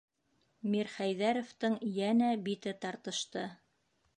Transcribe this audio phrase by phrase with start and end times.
[0.75, 3.45] -Мирхәйҙәровтың йәнә бите тартышты.